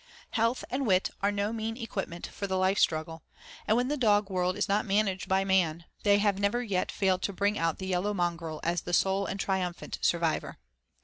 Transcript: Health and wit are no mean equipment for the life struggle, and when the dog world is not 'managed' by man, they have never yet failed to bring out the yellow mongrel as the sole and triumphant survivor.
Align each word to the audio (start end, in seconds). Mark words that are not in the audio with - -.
Health 0.31 0.65
and 0.71 0.87
wit 0.87 1.11
are 1.21 1.31
no 1.31 1.53
mean 1.53 1.77
equipment 1.77 2.25
for 2.25 2.47
the 2.47 2.57
life 2.57 2.79
struggle, 2.79 3.21
and 3.67 3.77
when 3.77 3.87
the 3.87 3.95
dog 3.95 4.31
world 4.31 4.57
is 4.57 4.67
not 4.67 4.83
'managed' 4.83 5.29
by 5.29 5.43
man, 5.43 5.85
they 6.01 6.17
have 6.17 6.39
never 6.39 6.63
yet 6.63 6.91
failed 6.91 7.21
to 7.21 7.33
bring 7.33 7.55
out 7.59 7.77
the 7.77 7.85
yellow 7.85 8.11
mongrel 8.11 8.59
as 8.63 8.81
the 8.81 8.93
sole 8.93 9.27
and 9.27 9.39
triumphant 9.39 9.99
survivor. 10.01 10.57